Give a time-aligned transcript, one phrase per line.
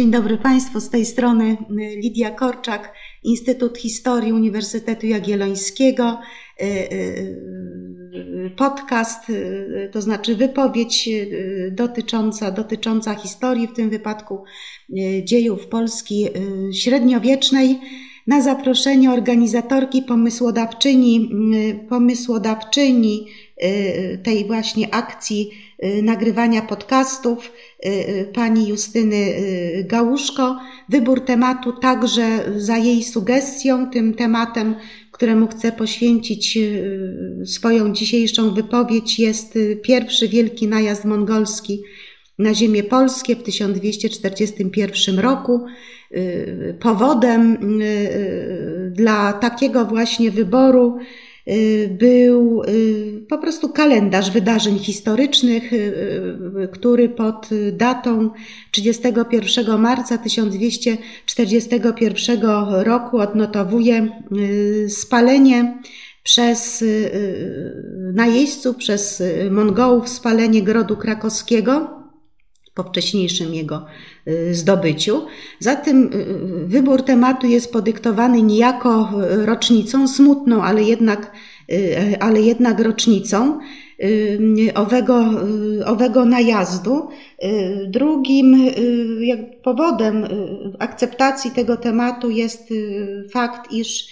[0.00, 1.56] Dzień dobry Państwu, z tej strony
[1.96, 6.20] Lidia Korczak, Instytut Historii Uniwersytetu Jagiellońskiego.
[6.60, 11.08] Y, y, podcast, y, to znaczy wypowiedź
[11.72, 14.44] dotycząca, dotycząca historii, w tym wypadku
[15.24, 16.26] dziejów Polski
[16.74, 17.78] średniowiecznej
[18.26, 21.30] na zaproszenie organizatorki, pomysłodawczyni,
[21.88, 23.26] pomysłodawczyni
[24.22, 25.50] tej właśnie akcji
[26.02, 27.52] nagrywania podcastów,
[28.34, 29.34] pani Justyny
[29.84, 30.60] Gałuszko.
[30.88, 32.22] Wybór tematu także
[32.56, 34.74] za jej sugestią, tym tematem,
[35.12, 36.58] któremu chcę poświęcić
[37.44, 41.82] swoją dzisiejszą wypowiedź, jest pierwszy wielki najazd mongolski
[42.40, 45.66] na ziemię polskie w 1241 roku.
[46.16, 50.98] Y, powodem y, y, dla takiego właśnie wyboru
[51.88, 52.62] był
[53.28, 55.70] po prostu kalendarz wydarzeń historycznych,
[56.72, 58.30] który pod datą
[58.70, 62.40] 31 marca 1241
[62.82, 64.22] roku odnotowuje
[64.88, 65.78] spalenie
[66.22, 66.84] przez
[68.14, 72.00] najeźdźców, przez Mongołów, spalenie grodu krakowskiego
[72.74, 73.80] po wcześniejszym jego y,
[74.52, 75.26] zdobyciu.
[75.58, 79.10] Zatem y, wybór tematu jest podyktowany niejako
[79.44, 81.32] rocznicą, smutną, ale jednak,
[81.72, 83.58] y, ale jednak rocznicą
[84.74, 85.24] owego,
[85.86, 87.08] owego najazdu.
[87.86, 88.70] Drugim
[89.62, 90.26] powodem
[90.78, 92.68] akceptacji tego tematu jest
[93.32, 94.06] fakt, iż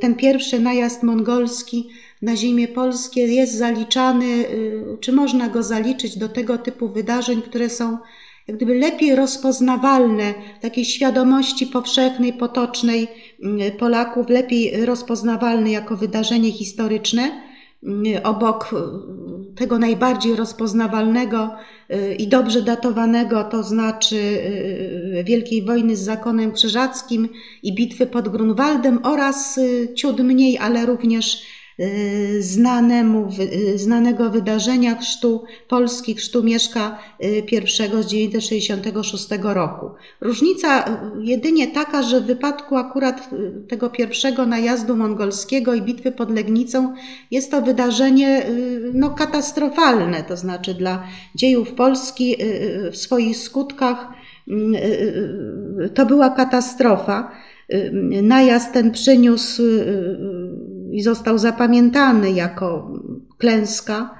[0.00, 1.88] ten pierwszy najazd mongolski
[2.22, 7.68] na ziemię polskie jest zaliczany, y, czy można go zaliczyć do tego typu wydarzeń, które
[7.68, 7.98] są
[8.48, 13.08] jak gdyby lepiej rozpoznawalne takiej świadomości powszechnej, potocznej
[13.66, 17.42] y, Polaków, lepiej rozpoznawalne jako wydarzenie historyczne,
[17.82, 18.74] y, obok
[19.56, 21.50] tego najbardziej rozpoznawalnego
[22.18, 24.38] i dobrze datowanego, to znaczy
[25.24, 27.28] Wielkiej Wojny z Zakonem Krzyżackim
[27.62, 29.60] i bitwy pod Grunwaldem oraz
[29.94, 31.57] ciut mniej, ale również Y,
[32.40, 33.28] znanemu,
[33.74, 39.90] y, znanego wydarzenia chrztu Polski, chrztu Mieszka I z 966 roku.
[40.20, 40.84] Różnica
[41.20, 43.30] jedynie taka, że w wypadku akurat
[43.68, 46.94] tego pierwszego najazdu mongolskiego i bitwy pod Legnicą
[47.30, 52.36] jest to wydarzenie y, no, katastrofalne, to znaczy dla dziejów Polski
[52.92, 54.08] w swoich skutkach
[55.94, 57.32] to była katastrofa.
[58.22, 59.62] Najazd ten przyniósł
[60.92, 62.90] i został zapamiętany jako
[63.38, 64.14] klęska,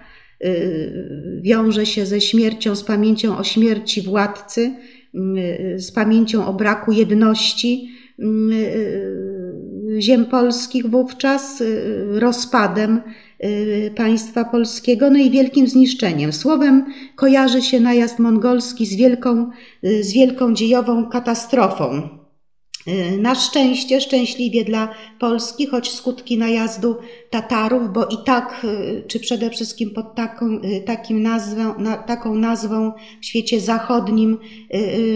[0.45, 4.73] y, wiąże się ze śmiercią, z pamięcią o śmierci władcy,
[5.15, 7.91] y, z pamięcią o braku jedności
[8.21, 8.99] y,
[9.99, 11.63] ziem polskich wówczas,
[12.09, 13.03] rozpadem
[13.97, 16.33] państwa polskiego, no i wielkim zniszczeniem.
[16.33, 16.87] Słowem
[17.17, 19.51] kojarzy się najazd mongolski z wielką,
[20.01, 22.18] z wielką dziejową katastrofą
[23.19, 26.97] na szczęście, szczęśliwie dla Polski, choć skutki najazdu
[27.31, 31.75] Tatarów, bo i tak, y, czy przede wszystkim pod taką, y, takim nazwą,
[32.07, 34.39] taką nazwą w świecie zachodnim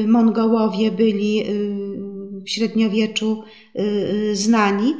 [0.07, 1.45] Mongołowie byli
[2.47, 3.43] w średniowieczu
[4.33, 4.95] znani.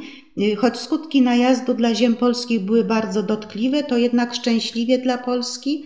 [0.57, 5.83] Choć skutki najazdu dla ziem polskich były bardzo dotkliwe, to jednak szczęśliwie dla Polski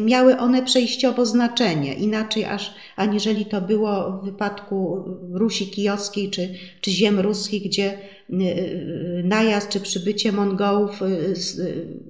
[0.00, 6.90] miały one przejściowo znaczenie, inaczej aż aniżeli to było w wypadku Rusi Kijowskiej czy, czy
[6.90, 11.00] ziem ruskich, gdzie y, y, najazd czy przybycie Mongołów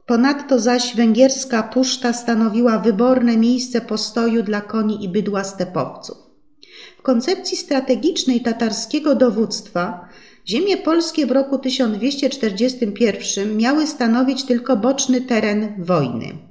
[0.06, 6.18] Ponadto zaś węgierska puszta stanowiła wyborne miejsce postoju dla koni i bydła stepowców.
[6.98, 10.10] W koncepcji strategicznej tatarskiego dowództwa
[10.48, 16.47] ziemie polskie w roku 1241 miały stanowić tylko boczny teren wojny.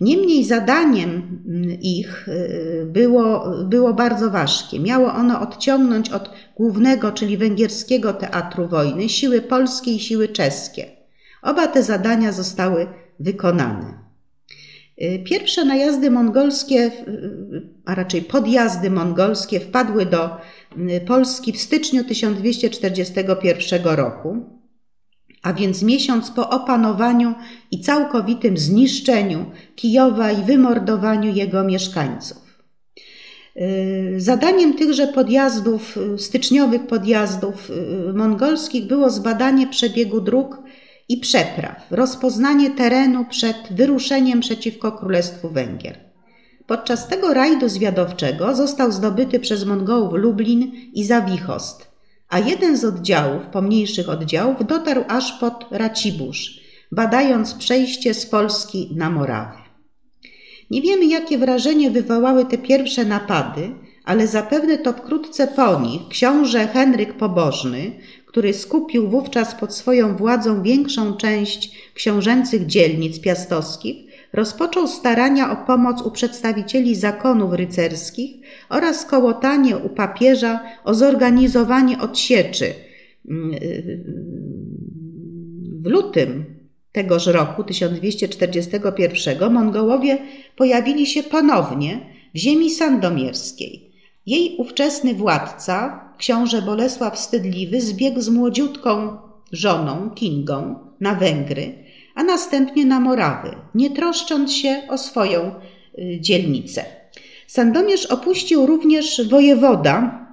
[0.00, 4.80] Niemniej zadaniem mm, ich y, było, było bardzo ważkie.
[4.80, 10.86] Miało ono odciągnąć od głównego, czyli węgierskiego teatru wojny, siły polskie i siły czeskie.
[11.42, 12.86] Oba te zadania zostały
[13.20, 13.98] wykonane.
[15.02, 16.90] Y, pierwsze najazdy mongolskie,
[17.84, 24.55] a raczej podjazdy mongolskie wpadły do y, Polski w styczniu 1241 roku
[25.46, 27.34] a więc miesiąc po opanowaniu
[27.70, 29.44] i całkowitym zniszczeniu
[29.76, 32.38] Kijowa i wymordowaniu jego mieszkańców.
[33.56, 40.62] Y, zadaniem tychże podjazdów, y, styczniowych podjazdów y, mongolskich było zbadanie przebiegu dróg
[41.08, 45.98] i przepraw, rozpoznanie terenu przed wyruszeniem przeciwko Królestwu Węgier.
[46.66, 51.85] Podczas tego rajdu zwiadowczego został zdobyty przez Mongołów Lublin i Zawichost,
[52.28, 56.60] a jeden z oddziałów, pomniejszych oddziałów, dotarł aż pod Racibórz,
[56.92, 59.66] badając przejście z Polski na Morawię.
[60.70, 63.70] Nie wiemy, jakie wrażenie wywołały te pierwsze napady,
[64.04, 67.92] ale zapewne to wkrótce po nich książę Henryk Pobożny,
[68.26, 76.02] który skupił wówczas pod swoją władzą większą część książęcych dzielnic piastowskich, rozpoczął starania o pomoc
[76.02, 78.36] u przedstawicieli zakonów rycerskich
[78.68, 82.74] oraz kołotanie u papieża o zorganizowanie odsieczy.
[85.82, 86.44] W lutym
[86.92, 90.18] tegoż roku 1241 Mongołowie
[90.56, 92.00] pojawili się ponownie
[92.34, 93.92] w ziemi sandomierskiej.
[94.26, 99.16] Jej ówczesny władca, książę Bolesław Wstydliwy, zbiegł z młodziutką
[99.52, 101.74] żoną, Kingą, na Węgry,
[102.16, 105.54] a następnie na Morawy, nie troszcząc się o swoją
[105.98, 106.84] y, dzielnicę.
[107.46, 110.26] Sandomierz opuścił również wojewoda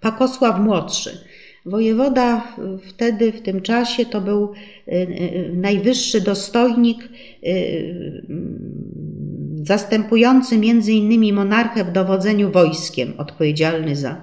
[0.00, 1.18] Pakosław Młodszy.
[1.66, 2.56] Wojewoda
[2.88, 4.52] wtedy, w tym czasie, to był
[4.88, 7.08] y, y, najwyższy dostojnik,
[9.62, 14.22] zastępujący między innymi monarchę w dowodzeniu wojskiem, odpowiedzialny za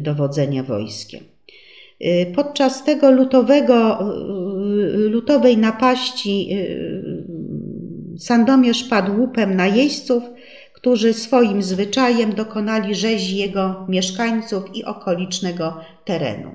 [0.00, 1.20] dowodzenie wojskiem.
[2.34, 3.98] Podczas tego lutowego
[4.94, 7.38] lutowej napaści y,
[8.18, 10.22] Sandomierz padł łupem na jeźdźców,
[10.74, 16.50] którzy swoim zwyczajem dokonali rzezi jego mieszkańców i okolicznego terenu.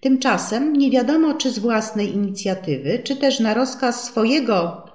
[0.00, 4.86] Tymczasem nie wiadomo, czy z własnej inicjatywy, czy też na rozkaz swojego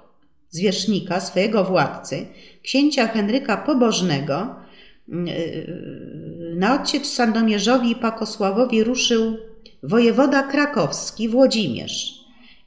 [0.50, 2.26] zwierzchnika, swojego władcy,
[2.62, 4.54] księcia Henryka Pobożnego,
[5.08, 9.36] y, na odsiecz Sandomierzowi i Pakosławowi ruszył
[9.82, 12.21] wojewoda krakowski Włodzimierz.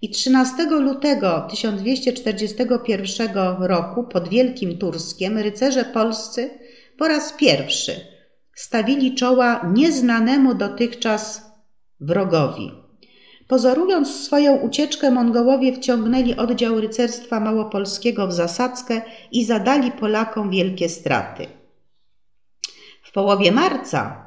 [0.06, 6.60] I 13 lutego 1241 roku pod Wielkim Turskiem rycerze polscy
[6.98, 7.92] po raz pierwszy
[8.56, 11.52] stawili czoła nieznanemu dotychczas
[12.00, 12.72] wrogowi.
[13.48, 21.48] Pozorując swoją ucieczkę, Mongołowie wciągnęli oddział rycerstwa małopolskiego w zasadzkę i zadali Polakom wielkie straty.
[23.04, 24.25] W połowie marca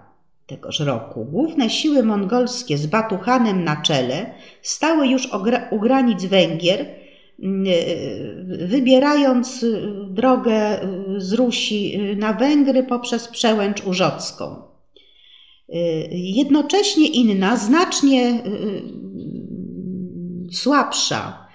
[0.49, 5.29] tegoż roku główne siły mongolskie z Batuhanem na czele stały już
[5.71, 6.87] u granic Węgier,
[7.43, 9.67] mm, e, wybierając e,
[10.11, 14.69] drogę e, z Rusi na Węgry poprzez przełęcz urzocką.
[16.11, 18.43] Jednocześnie inna, znacznie
[20.53, 21.47] słabsza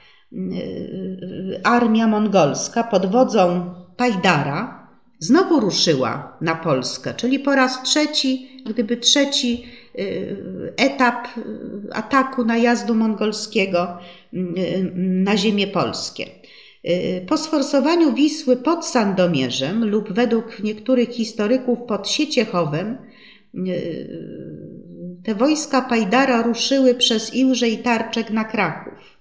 [1.64, 4.83] armia mongolska pod wodzą Pajdara
[5.24, 9.66] znowu ruszyła na Polskę, czyli po raz trzeci, gdyby trzeci
[10.00, 11.42] y, etap y,
[11.94, 13.98] ataku najazdu mongolskiego
[14.34, 16.26] y, na ziemię polskie.
[17.28, 22.98] Po sforsowaniu Wisły pod Sandomierzem lub według niektórych historyków pod Sieciechowem,
[25.24, 29.13] te wojska Pajdara ruszyły przez Iłże i Tarczek na Kraków.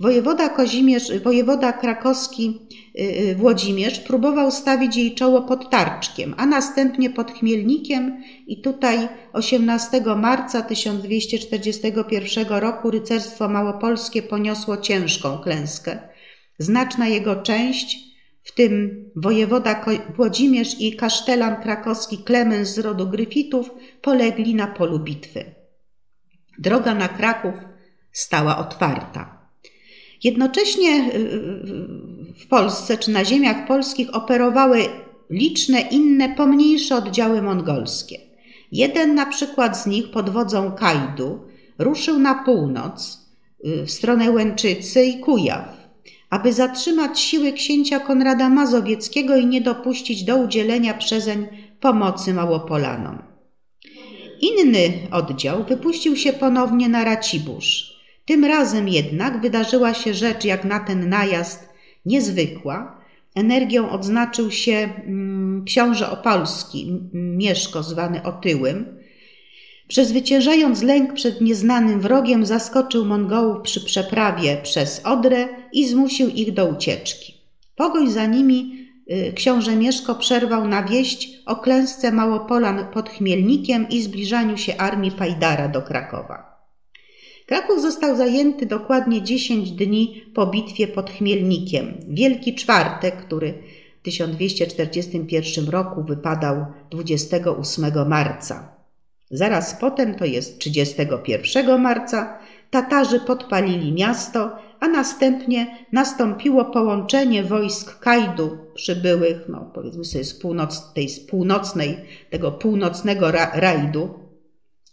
[0.00, 7.30] Wojewoda, Kozimierz, wojewoda krakowski y, Włodzimierz próbował stawić jej czoło pod Tarczkiem, a następnie pod
[7.30, 15.98] Chmielnikiem i tutaj 18 marca 1241 roku rycerstwo małopolskie poniosło ciężką klęskę.
[16.58, 17.98] Znaczna jego część,
[18.42, 19.84] w tym wojewoda
[20.16, 23.70] Włodzimierz i kasztelan krakowski Klemens z rodu Gryfitów,
[24.02, 25.54] polegli na polu bitwy.
[26.58, 27.54] Droga na Kraków
[28.12, 29.43] stała otwarta.
[30.24, 34.84] Jednocześnie y, y, w Polsce czy na ziemiach polskich operowały
[35.30, 38.18] liczne inne, pomniejsze oddziały mongolskie.
[38.72, 41.40] Jeden na przykład z nich pod wodzą Kajdu
[41.78, 43.20] ruszył na północ
[43.64, 45.88] y, w stronę Łęczycy i Kujaw,
[46.30, 51.46] aby zatrzymać siły księcia Konrada Mazowieckiego i nie dopuścić do udzielenia przezeń
[51.80, 53.18] pomocy Małopolanom.
[54.40, 57.93] Inny oddział wypuścił się ponownie na Racibórz.
[58.26, 61.68] Tym razem jednak wydarzyła się rzecz jak na ten najazd
[62.06, 63.04] niezwykła.
[63.34, 64.72] Energią odznaczył się
[65.06, 68.98] mm, książę opolski, Mieszko zwany Otyłym.
[69.88, 76.66] Przezwyciężając lęk przed nieznanym wrogiem, zaskoczył Mongołów przy przeprawie przez Odrę i zmusił ich do
[76.66, 77.34] ucieczki.
[77.76, 84.02] Pogoń za nimi y, książę Mieszko przerwał na wieść o klęsce Małopolan pod Chmielnikiem i
[84.02, 86.53] zbliżaniu się armii Pajdara do Krakowa.
[87.46, 91.94] Kraków został zajęty dokładnie 10 dni po bitwie pod Chmielnikiem.
[92.08, 93.54] Wielki Czwartek, który
[94.00, 98.74] w 1241 roku wypadał 28 marca.
[99.30, 102.38] Zaraz potem, to jest 31 marca,
[102.70, 110.92] Tatarzy podpalili miasto, a następnie nastąpiło połączenie wojsk Kajdu przybyłych, no powiedzmy sobie z, północ,
[110.92, 111.96] tej, z północnej,
[112.30, 114.14] tego północnego ra, rajdu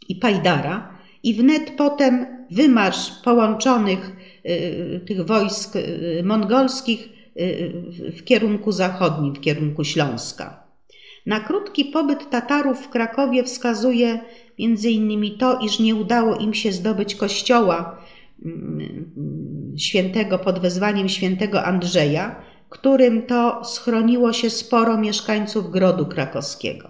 [0.10, 4.12] i Pajdara i wnet potem wymarsz połączonych
[4.46, 10.63] y, tych wojsk y, mongolskich y, w kierunku zachodnim, w kierunku Śląska.
[11.25, 14.20] Na krótki pobyt Tatarów w Krakowie wskazuje
[14.58, 18.05] innymi to, iż nie udało im się zdobyć kościoła
[18.46, 19.12] mm,
[19.77, 22.36] świętego pod wezwaniem świętego Andrzeja,
[22.70, 26.89] którym to schroniło się sporo mieszkańców grodu krakowskiego.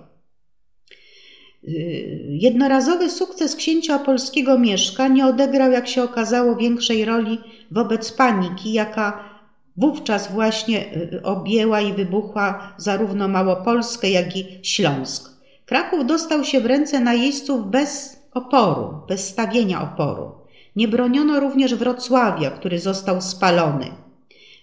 [1.68, 7.40] Y, jednorazowy sukces księcia opolskiego Mieszka nie odegrał, jak się okazało, większej roli
[7.72, 9.30] wobec paniki, jaka
[9.78, 15.32] wówczas właśnie y, objęła i wybuchła zarówno Małopolskę, jak i Śląsk.
[15.66, 20.32] Kraków dostał się w ręce najeźdźców bez oporu, bez stawienia oporu.
[20.76, 23.86] Nie broniono również Wrocławia, który został spalony.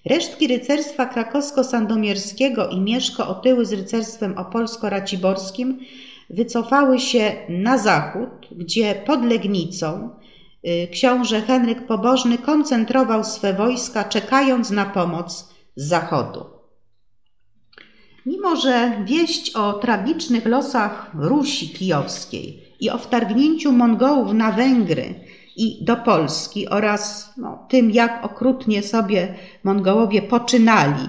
[0.04, 5.78] Resztki rycerstwa krakowsko-sandomierskiego i Mieszko otyły z rycerstwem opolsko-raciborskim
[6.30, 10.10] wycofały się na zachód, gdzie pod Legnicą
[10.66, 16.44] y, książę Henryk Pobożny koncentrował swe wojska, czekając na pomoc z zachodu.
[18.26, 25.14] Mimo, że wieść o tragicznych losach Rusi Kijowskiej i o wtargnięciu Mongołów na Węgry
[25.56, 31.08] i do Polski oraz no, tym, jak okrutnie sobie Mongołowie poczynali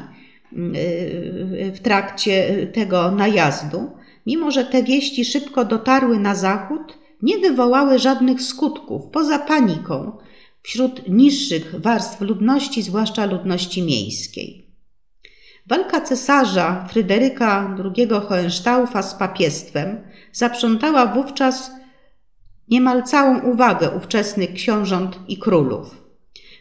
[0.54, 3.99] y, w trakcie tego najazdu,
[4.30, 10.18] mimo że te wieści szybko dotarły na zachód, nie wywołały żadnych skutków poza paniką
[10.62, 14.68] wśród niższych warstw ludności, zwłaszcza ludności miejskiej.
[15.68, 21.72] Walka cesarza Fryderyka II Hohenstaufa z papiestwem zaprzątała wówczas
[22.68, 26.04] niemal całą uwagę ówczesnych książąt i królów.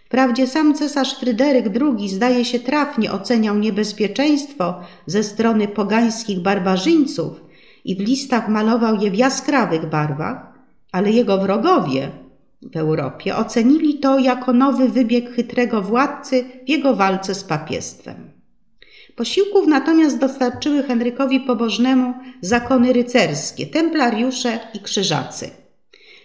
[0.07, 7.48] Wprawdzie sam cesarz Fryderyk II zdaje się trafnie oceniał niebezpieczeństwo ze strony pogańskich barbarzyńców
[7.85, 10.53] i w listach malował je w jaskrawych barwach,
[10.93, 12.11] ale jego wrogowie
[12.63, 18.31] w Europie ocenili to jako nowy wybieg chytrego władcy w jego walce z papiestwem.
[19.17, 25.51] Posiłków natomiast dostarczyły Henrykowi Pobożnemu zakony rycerskie, templariusze i krzyżacy.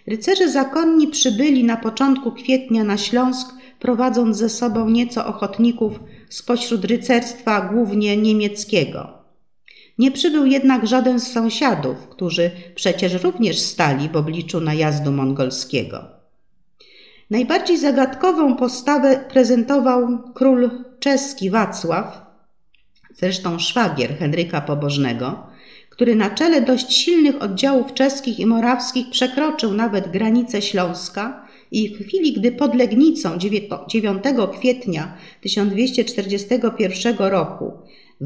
[0.07, 3.47] Rycerze zakonni przybyli na początku kwietnia na Śląsk,
[3.79, 9.22] prowadząc ze sobą nieco ochotników spośród rycerstwa głównie niemieckiego.
[9.97, 16.05] Nie przybył jednak żaden z sąsiadów, którzy przecież również stali w obliczu najazdu mongolskiego.
[17.29, 20.69] Najbardziej zagadkową postawę prezentował król
[20.99, 22.21] czeski Wacław,
[23.13, 25.47] zresztą szwagier Henryka Pobożnego,
[25.89, 32.07] który na czele dość silnych oddziałów czeskich i morawskich przekroczył nawet granice Śląska i w
[32.07, 33.37] chwili, gdy pod Legnicą
[33.87, 34.23] 9
[34.57, 37.71] kwietnia 1241 roku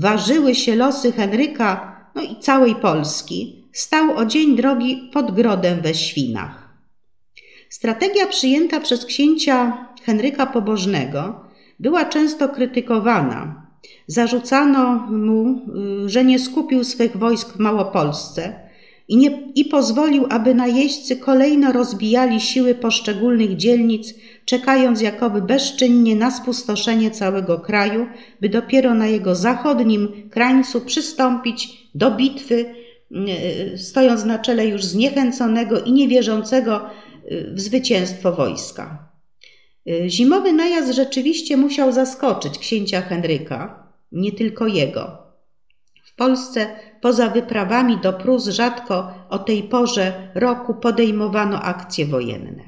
[0.01, 5.94] ważyły się losy Henryka no i całej Polski, stał o dzień drogi pod grodem we
[5.94, 6.68] Świnach.
[7.70, 11.46] Strategia przyjęta przez księcia Henryka Pobożnego
[11.80, 13.68] była często krytykowana.
[14.08, 15.62] Zarzucano mu,
[16.06, 18.66] y, że nie skupił swych wojsk w Małopolsce
[19.08, 24.14] i, nie, i pozwolił, aby najeźdźcy kolejno rozbijali siły poszczególnych dzielnic,
[24.46, 28.08] czekając jakoby bezczynnie na spustoszenie całego kraju,
[28.42, 32.76] by dopiero na jego zachodnim krańcu przystąpić do bitwy,
[33.74, 36.90] y, stojąc na czele już zniechęconego i niewierzącego
[37.32, 39.12] y, w zwycięstwo wojska.
[39.90, 45.26] Y, zimowy najazd rzeczywiście musiał zaskoczyć księcia Henryka, nie tylko jego.
[46.17, 46.67] Polsce
[47.01, 52.63] poza wyprawami do Prus rzadko o tej porze roku podejmowano akcje wojenne.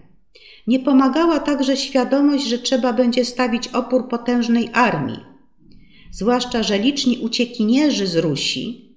[0.68, 5.20] Nie pomagała także świadomość, że trzeba będzie stawić opór potężnej armii,
[6.12, 8.90] zwłaszcza że liczni uciekinierzy z Rusi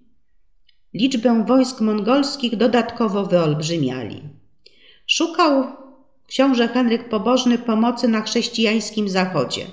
[0.95, 4.23] liczbę wojsk mongolskich dodatkowo wyolbrzymiali.
[5.07, 5.65] Szukał
[6.27, 9.67] książę Henryk Pobożny pomocy na chrześcijańskim zachodzie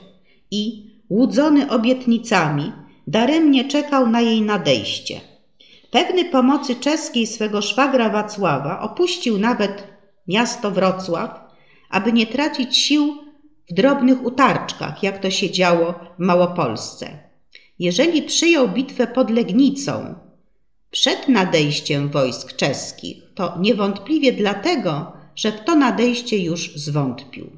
[0.52, 2.72] i, łudzony obietnicami,
[3.10, 5.22] daremnie czekał na jej nadejście.
[5.92, 9.84] Pewny pomocy czeskiej swego szwagra Wacława opuścił nawet
[10.28, 11.40] miasto Wrocław,
[11.90, 13.18] aby nie tracić sił
[13.70, 17.20] w drobnych utarczkach, jak to się działo w Małopolsce.
[17.80, 20.16] Jeżeli przyjął bitwę pod Legnicą
[20.92, 27.50] przed nadejściem wojsk czeskich, to niewątpliwie dlatego, że w to nadejście już zwątpił.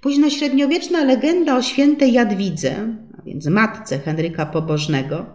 [0.00, 5.26] Późnośredniowieczna legenda o świętej Jadwidze, więc matce Henryka Pobożnego,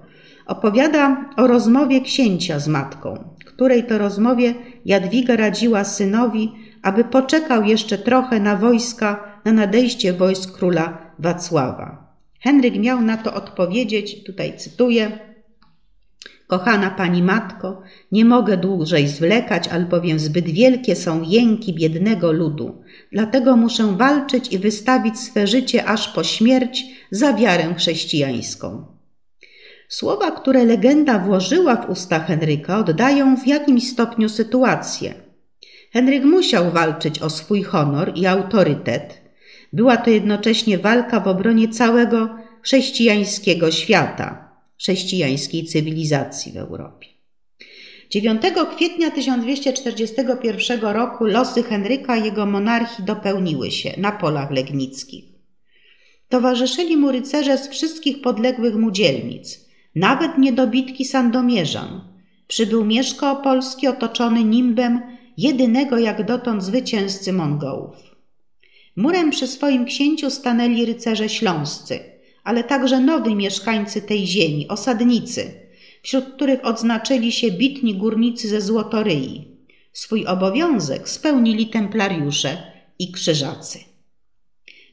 [0.46, 4.54] opowiada o rozmowie księcia z matką, której to rozmowie
[4.86, 12.14] Jadwiga radziła synowi, aby poczekał jeszcze trochę na wojska, na nadejście wojsk króla Wacława.
[12.40, 15.20] Henryk miał na to odpowiedzieć, tutaj cytuję,
[16.52, 17.82] Kochana pani matko,
[18.12, 22.81] nie mogę dłużej zwlekać, albowiem zbyt wielkie są jęki biednego ludu.
[23.12, 28.86] Dlatego muszę walczyć i wystawić swe życie aż po śmierć za wiarę chrześcijańską.
[29.88, 35.14] Słowa, które legenda włożyła w usta Henryka, oddają w jakimś stopniu sytuację.
[35.94, 39.22] Henryk musiał walczyć o swój honor i autorytet.
[39.74, 42.30] Była to jednocześnie walka w obronie całego
[42.62, 47.11] chrześcijańskiego świata chrześcijańskiej cywilizacji w Europie.
[48.12, 48.42] 9
[48.76, 55.26] kwietnia 1241 roku losy Henryka i jego monarchii dopełniły się na polach legnickich.
[56.30, 62.02] Towarzyszyli mu rycerze z wszystkich podległych mu dzielnic, nawet niedobitki Sandomierzan.
[62.48, 65.02] Przybył Mieszko Opolski otoczony nimbem
[65.38, 67.96] jedynego jak dotąd zwycięzcy Mongołów.
[68.96, 72.00] Murem przy swoim księciu stanęli rycerze śląscy–
[72.44, 75.71] ale także nowi mieszkańcy tej ziemi, osadnicy,
[76.02, 79.48] wśród których odznaczyli się bitni górnicy ze Złotoryi.
[79.94, 82.58] Swój obowiązek spełnili templariusze
[83.00, 83.80] i krzyżacy.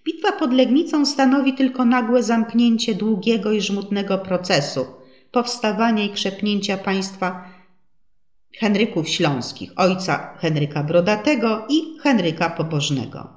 [0.05, 4.87] Bitwa pod Legnicą stanowi tylko nagłe zamknięcie długiego i żmudnego procesu
[5.33, 7.45] powstawania i krzepnięcia państwa
[8.59, 13.29] Henryków Śląskich, ojca Henryka Brodatego i Henryka Pobożnego.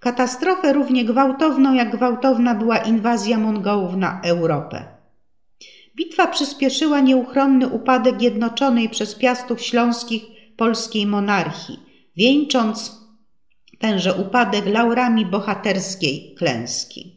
[0.00, 4.95] Katastrofę równie gwałtowną jak gwałtowna była inwazja Mongołów na Europę.
[5.96, 10.22] Bitwa przyspieszyła nieuchronny upadek jednoczonej przez piastów śląskich
[10.56, 11.78] polskiej monarchii,
[12.16, 12.92] wieńcząc
[13.78, 17.16] tenże upadek laurami bohaterskiej klęski.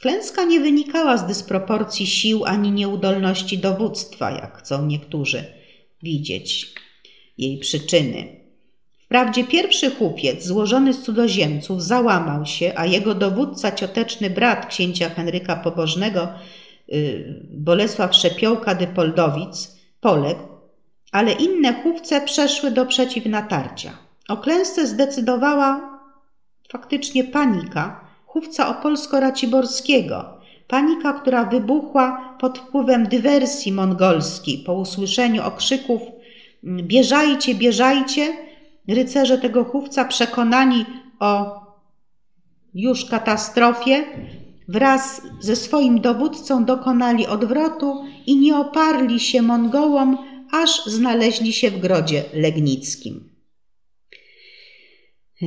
[0.00, 5.44] Klęska nie wynikała z dysproporcji sił ani nieudolności dowództwa, jak chcą niektórzy
[6.02, 6.74] widzieć
[7.38, 8.42] jej przyczyny.
[8.98, 15.56] Wprawdzie pierwszy chłopiec, złożony z cudzoziemców, załamał się, a jego dowódca, cioteczny brat księcia Henryka
[15.56, 16.28] Pobożnego,
[17.50, 20.40] Bolesław Szepiołka de Poldowic, poległ,
[21.12, 23.90] ale inne chówce przeszły do przeciwnatarcia.
[24.28, 25.98] O klęsce zdecydowała
[26.72, 30.24] faktycznie panika chówca opolsko-raciborskiego,
[30.68, 36.02] panika, która wybuchła pod wpływem dywersji mongolskiej po usłyszeniu okrzyków
[36.64, 38.36] bieżajcie, bieżajcie,
[38.88, 40.86] Rycerze tego chówca, przekonani
[41.20, 41.60] o
[42.74, 44.04] już katastrofie,
[44.72, 50.18] wraz ze swoim dowódcą dokonali odwrotu i nie oparli się Mongołom,
[50.52, 53.32] aż znaleźli się w grodzie legnickim.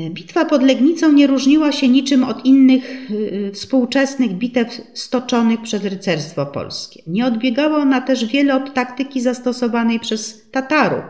[0.09, 6.45] Bitwa pod Legnicą nie różniła się niczym od innych y, współczesnych bitew stoczonych przez rycerstwo
[6.45, 7.03] polskie.
[7.07, 11.03] Nie odbiegała ona też wiele od taktyki zastosowanej przez Tatarów,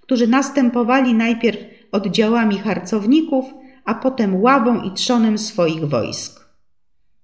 [0.00, 1.58] którzy następowali najpierw
[1.92, 3.44] oddziałami harcowników,
[3.84, 6.45] a potem ławą i trzonem swoich wojsk.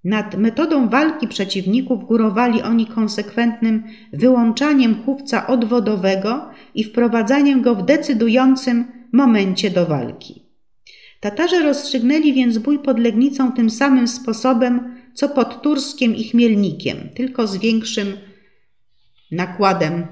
[0.03, 8.85] Nad metodą walki przeciwników górowali oni konsekwentnym wyłączaniem chówca odwodowego i wprowadzaniem go w decydującym
[9.11, 10.43] momencie do walki.
[11.19, 17.47] Tatarzy rozstrzygnęli więc bój pod Legnicą tym samym sposobem, co pod Turskiem i Chmielnikiem, tylko
[17.47, 18.17] z większym
[19.31, 20.07] nakładem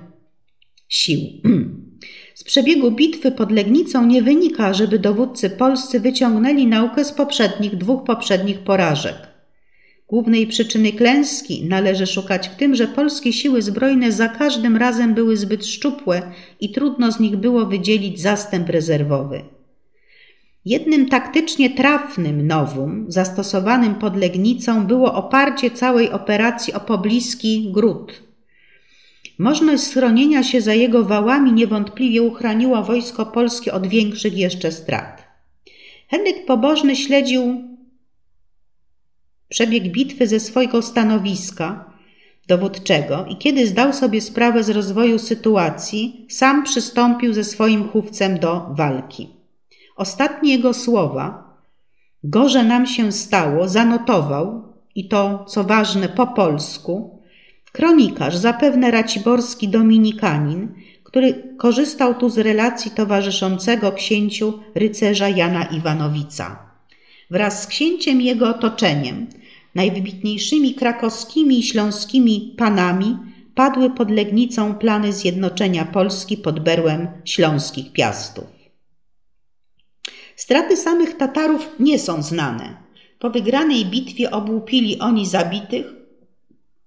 [0.89, 1.19] sił.
[2.35, 8.03] Z przebiegu bitwy pod Legnicą nie wynika, żeby dowódcy polscy wyciągnęli naukę z poprzednich dwóch
[8.03, 9.30] poprzednich porażek.
[10.11, 15.37] Głównej przyczyny klęski należy szukać w tym, że polskie siły zbrojne za każdym razem były
[15.37, 16.21] zbyt szczupłe
[16.59, 19.41] i trudno z nich było wydzielić zastęp rezerwowy.
[20.65, 28.23] Jednym taktycznie trafnym nowum zastosowanym pod Legnicą było oparcie całej operacji o pobliski gród.
[29.39, 35.27] Możność schronienia się za jego wałami niewątpliwie uchroniła wojsko polskie od większych jeszcze strat.
[36.07, 37.70] Henryk Pobożny śledził
[39.51, 41.93] przebieg bitwy ze swojego stanowiska
[42.47, 48.67] dowódczego i kiedy zdał sobie sprawę z rozwoju sytuacji, sam przystąpił ze swoim chówcem do
[48.69, 49.29] walki.
[49.97, 51.53] Ostatnie jego słowa,
[52.23, 57.21] gorze nam się stało, zanotował, i to, co ważne, po polsku,
[57.71, 66.59] kronikarz, zapewne raciborski dominikanin, który korzystał tu z relacji towarzyszącego księciu rycerza Jana Iwanowica.
[67.31, 69.27] Wraz z księciem jego otoczeniem,
[69.75, 73.17] najwybitniejszymi krakowskimi i śląskimi panami,
[73.55, 78.45] padły pod Legnicą plany zjednoczenia Polski pod berłem śląskich piastów.
[80.35, 82.77] Straty samych Tatarów nie są znane.
[83.19, 85.85] Po wygranej bitwie obłupili oni zabitych,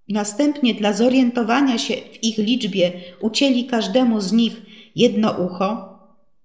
[0.09, 4.63] następnie dla zorientowania się w ich liczbie ucięli każdemu z nich
[4.97, 5.99] jedno ucho,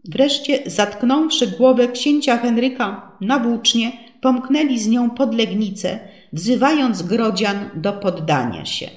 [0.05, 5.99] wreszcie zatknąwszy głowę księcia Henryka na włócznie, pomknęli z nią pod Legnicę,
[6.33, 8.89] wzywając Grodzian do poddania się.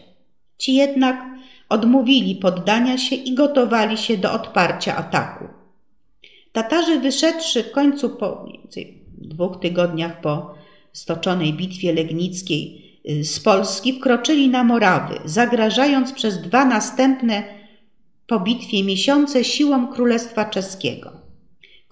[0.59, 1.25] Ci jednak
[1.69, 5.45] odmówili poddania się i gotowali się do odparcia ataku.
[6.53, 8.47] Tatarzy wyszedłszy w końcu po
[9.19, 10.55] dwóch tygodniach po
[10.93, 17.43] stoczonej bitwie legnickiej y, z Polski wkroczyli na Morawy, zagrażając przez dwa następne
[18.27, 21.22] po bitwie miesiące siłom Królestwa Czeskiego.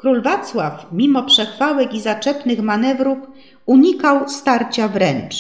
[0.01, 3.19] Król Wacław, mimo przechwałek i zaczepnych manewrów,
[3.67, 5.35] unikał starcia wręcz.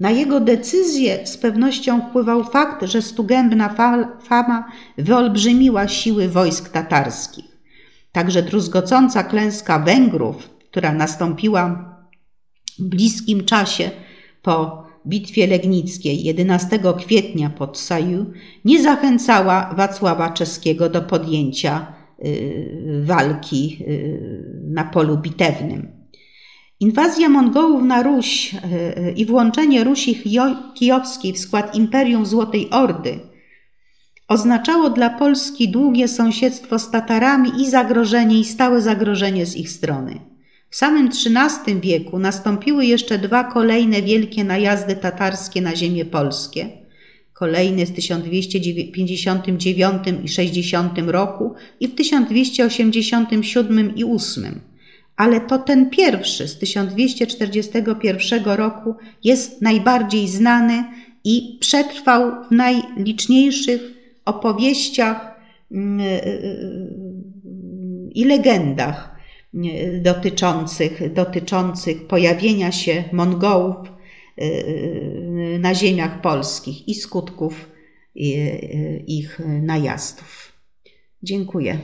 [0.00, 3.74] Na jego decyzję z pewnością wpływał fakt, że stugębna
[4.22, 7.44] fama wyolbrzymiła siły wojsk tatarskich.
[8.12, 11.94] Także druzgocąca klęska Węgrów, która nastąpiła
[12.78, 13.90] w bliskim czasie
[14.42, 18.26] po bitwie legnickiej 11 kwietnia pod Saju,
[18.64, 21.93] nie zachęcała Wacława Czeskiego do podjęcia
[23.02, 25.88] walki y, na polu bitewnym.
[26.80, 30.22] Inwazja Mongołów na Ruś y, i włączenie Rusi
[30.74, 33.18] Kijowskiej w skład Imperium Złotej Ordy–
[34.28, 40.20] oznaczało dla Polski długie sąsiedztwo z Tatarami i zagrożenie i stałe zagrożenie z ich strony.
[40.70, 46.83] W samym XIII wieku nastąpiły jeszcze dwa kolejne wielkie najazdy tatarskie na ziemię polskie.
[47.34, 54.60] Kolejny w 1259 i 60 roku i w 1287 i 8.
[55.16, 58.94] Ale to ten pierwszy z 1241 roku
[59.24, 60.84] jest najbardziej znany
[61.24, 63.80] i przetrwał w najliczniejszych
[64.24, 65.40] opowieściach
[65.72, 66.88] mm, y, y, y,
[68.14, 69.14] i legendach
[70.02, 73.93] dotyczących, dotyczących pojawienia się Mongołów
[75.58, 77.70] na ziemiach polskich i skutków
[79.06, 80.52] ich najazdów.
[81.22, 81.78] Dziękuję.